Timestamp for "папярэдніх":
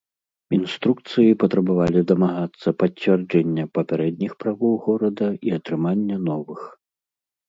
3.79-4.33